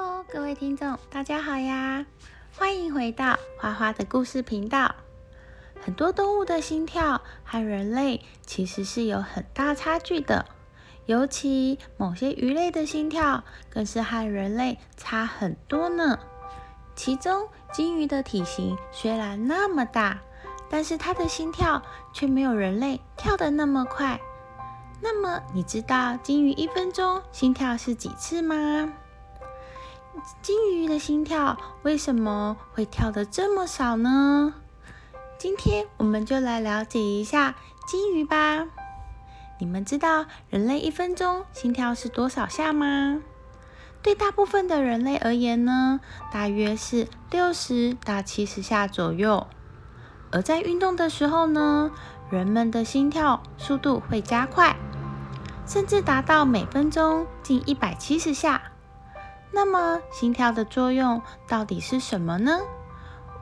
[0.00, 2.06] Hello，各位听众，大家好呀！
[2.56, 4.94] 欢迎回到花花的故事频道。
[5.80, 10.46] 很多动物的心跳和人类其实是有很大差距的，
[11.06, 16.20] 尤其某些鱼类的心跳更是和人类差很多呢。
[16.94, 20.20] 其中，金鱼的体型虽然那么大，
[20.70, 24.20] 但是它的心跳却没有人类跳得那么快。
[25.00, 28.92] 那么，你知道金鱼一分钟心跳是几次吗？
[30.42, 34.54] 金鱼的心跳为什么会跳得这么少呢？
[35.38, 37.54] 今天我们就来了解一下
[37.86, 38.66] 金鱼吧。
[39.58, 43.20] 你们知道人类一分钟心跳是多少下吗？
[44.02, 46.00] 对大部分的人类而言呢，
[46.32, 49.46] 大约是六十到七十下左右。
[50.30, 51.90] 而在运动的时候呢，
[52.30, 54.76] 人们的心跳速度会加快。
[55.66, 58.62] 甚至达到每分钟近一百七十下。
[59.52, 62.60] 那么，心跳的作用到底是什么呢？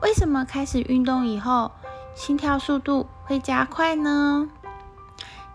[0.01, 1.71] 为什么开始运动以后，
[2.15, 4.49] 心跳速度会加快呢？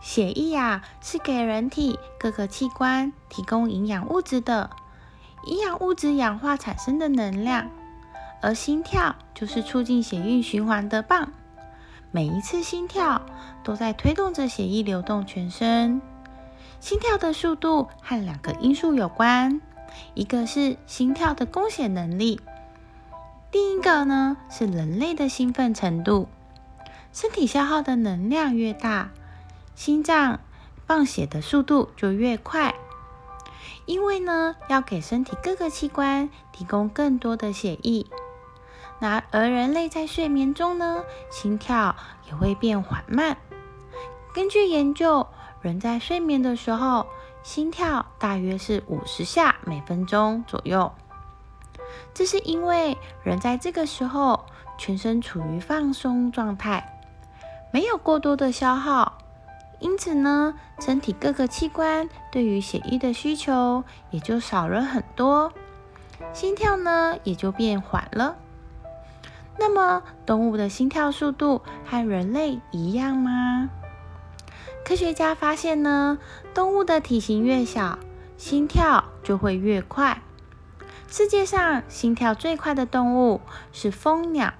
[0.00, 4.70] 血液啊，是给人体各个器官提供营养物质的，
[5.46, 7.70] 营养物质氧化产生的能量，
[8.40, 11.32] 而心跳就是促进血液循环的棒。
[12.10, 13.22] 每一次心跳
[13.62, 16.02] 都在推动着血液流动全身。
[16.80, 19.60] 心跳的速度和两个因素有关，
[20.14, 22.40] 一个是心跳的供血能力，
[23.50, 26.28] 另一个呢是人类的兴奋程度。
[27.12, 29.10] 身体消耗的能量越大，
[29.74, 30.40] 心脏
[30.86, 32.74] 放血的速度就越快。
[33.86, 38.06] 因为呢要给身体各个器官提供更多的血液。
[39.00, 41.96] 那而人类在睡眠中呢，心跳
[42.28, 43.36] 也会变缓慢。
[44.34, 45.26] 根据研究。
[45.62, 47.06] 人在睡眠的时候，
[47.42, 50.92] 心跳大约是五十下每分钟左右。
[52.14, 54.46] 这是因为人在这个时候
[54.78, 57.00] 全身处于放松状态，
[57.72, 59.18] 没有过多的消耗，
[59.80, 65.52] 因此呢，身体各个器官对于血液的需求也就少了很多，
[66.32, 68.36] 心跳呢也就变缓了。
[69.58, 73.68] 那么，动物的心跳速度和人类一样吗？
[74.84, 76.18] 科学家发现呢，
[76.52, 77.98] 动物的体型越小，
[78.36, 80.22] 心跳就会越快。
[81.08, 83.40] 世界上心跳最快的动物
[83.72, 84.54] 是蜂鸟，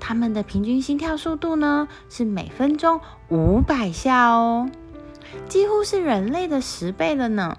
[0.00, 4.70] 它们的平均心跳速度呢是每分钟五百下哦，
[5.48, 7.58] 几乎是人类的十倍了呢。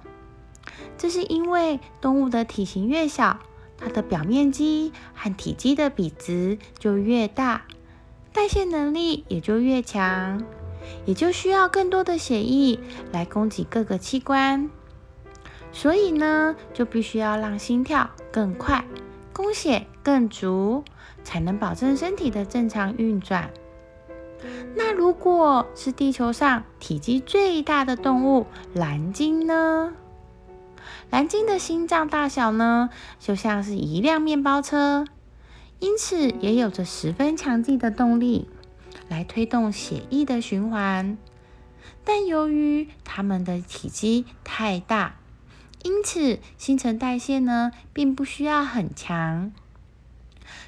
[0.97, 3.39] 这是因为动物的体型越小，
[3.77, 7.63] 它的表面积和体积的比值就越大，
[8.31, 10.43] 代谢能力也就越强。
[11.05, 12.79] 也就需要更多的血液
[13.11, 14.69] 来供给各个器官，
[15.71, 18.85] 所以呢，就必须要让心跳更快，
[19.31, 20.83] 供血更足，
[21.23, 23.49] 才能保证身体的正常运转。
[24.75, 29.93] 那如果是地球上体积最大的动物蓝鲸呢？
[31.09, 32.89] 蓝鲸的心脏大小呢，
[33.19, 35.05] 就像是一辆面包车，
[35.79, 38.49] 因此也有着十分强劲的动力。
[39.09, 41.17] 来推动血液的循环，
[42.03, 45.17] 但由于它们的体积太大，
[45.83, 49.51] 因此新陈代谢呢并不需要很强，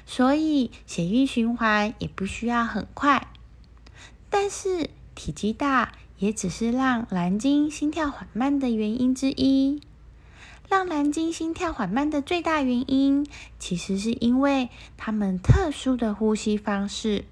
[0.04, 3.28] 所以血液循环也不需要很快。
[4.28, 9.80] 但是体积大也只是让蓝鲸心跳缓慢的原因之一。
[10.68, 13.24] 让蓝鲸心跳缓慢的最大原因，
[13.60, 17.24] 其实是因为它们特殊的呼吸方式。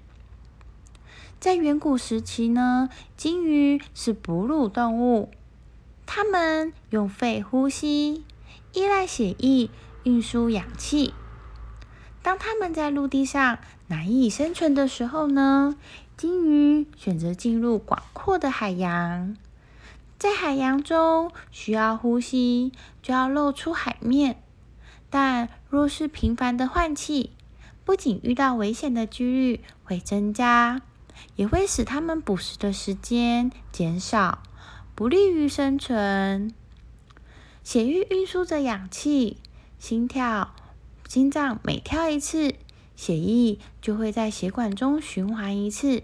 [1.39, 5.29] 在远古时期呢，鲸鱼是哺乳动物，
[6.05, 8.23] 它们用肺呼吸，
[8.73, 9.69] 依赖血液
[10.03, 11.13] 运输氧气。
[12.23, 15.75] 当它们在陆地上难以生存的时候呢，
[16.17, 19.37] 鲸鱼选择进入广阔的海洋。
[20.17, 22.71] 在海洋中需要呼吸，
[23.03, 24.41] 就要露出海面。
[25.11, 27.31] 但若是频繁的换气，
[27.83, 30.81] 不仅遇到危险的几率会增加。
[31.35, 34.43] 也会使它们捕食的时间减少，
[34.95, 36.53] 不利于生存。
[37.63, 39.37] 血液运输着氧气，
[39.79, 40.53] 心跳，
[41.07, 42.55] 心脏每跳一次，
[42.95, 46.03] 血液就会在血管中循环一次。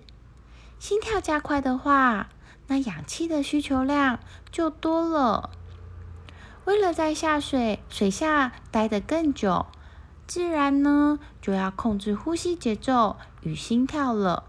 [0.80, 2.30] 心跳加快的话，
[2.68, 4.20] 那氧气的需求量
[4.52, 5.52] 就多了。
[6.66, 9.66] 为了在下水水下待得更久，
[10.26, 14.46] 自然呢就要控制呼吸节奏与心跳了。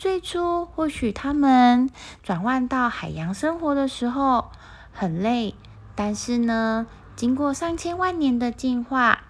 [0.00, 1.90] 最初，或许他们
[2.22, 4.50] 转换到海洋生活的时候
[4.92, 5.54] 很累，
[5.94, 9.24] 但是呢，经过上千万年的进化，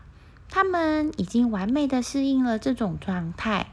[0.49, 3.73] 它们已经完美的适应了这种状态。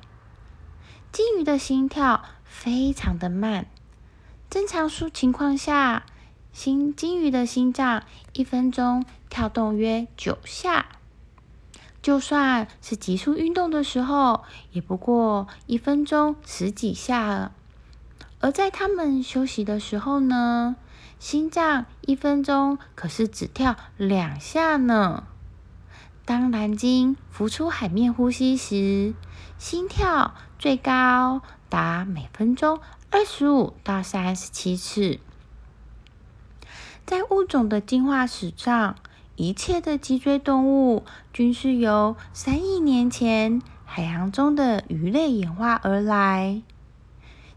[1.12, 3.68] 金鱼的心跳非常的慢，
[4.50, 6.04] 正常数情况下，
[6.52, 8.02] 心金鱼的心脏
[8.34, 10.97] 一分钟跳动约九下。
[12.08, 17.52] 就算是急速运动的时候，也不过一分钟十几下。
[18.40, 20.78] 而在它们休息的时候呢，
[21.20, 25.26] 心脏一分钟可是只跳两下呢。
[26.24, 29.14] 当蓝鲸浮出海面呼吸时，
[29.58, 32.80] 心跳最高达每分钟
[33.12, 35.20] 二十五到三十七次。
[37.06, 38.96] 在物种的进化史上。
[39.38, 46.64] 一切的脊椎动物均是由三亿年前海洋中的鱼类演化而来。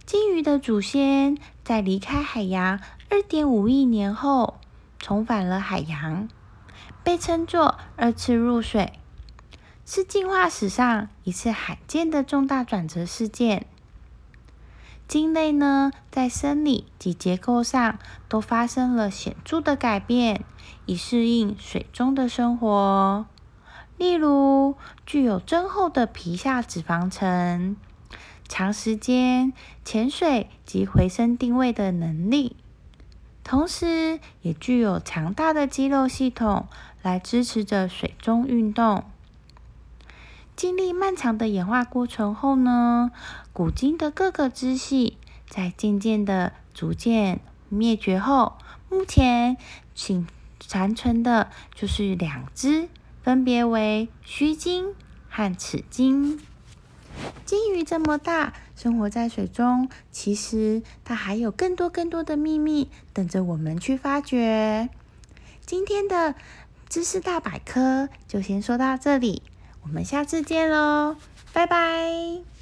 [0.05, 4.59] 鲸鱼的祖先在离开海洋二点五亿年后
[4.99, 6.29] 重返了海洋，
[7.03, 8.93] 被称作二次入水，
[9.87, 13.65] 是进化史上一次罕见的重大转折事件。
[15.11, 17.99] 鲸类呢，在生理及结构上
[18.29, 20.45] 都发生了显著的改变，
[20.87, 23.27] 以适应水中的生活。
[23.99, 27.75] 例如，具有增厚的皮下脂肪层，
[28.47, 29.53] 长时间
[29.85, 32.55] 潜水及回声定位的能力，
[33.43, 36.69] 同时也具有强大的肌肉系统
[37.03, 39.03] 来支持着水中运动。
[40.61, 43.12] 经历漫长的演化过程后呢，
[43.51, 45.17] 古鲸的各个支系
[45.49, 47.41] 在渐渐的、逐渐
[47.71, 48.59] 灭绝后，
[48.91, 49.57] 目前
[49.95, 50.27] 仅
[50.59, 52.91] 残存的就是两只，
[53.23, 54.95] 分别为须鲸
[55.31, 56.39] 和齿鲸。
[57.47, 64.91] 鲸鱼这么大，生活在水中，其实它还有更多更多的秘密等着我们去发掘。
[65.65, 66.35] 今天的
[66.91, 69.43] 知识大百科就先说到这里。
[69.82, 71.17] 我们下次见喽，
[71.53, 72.60] 拜拜。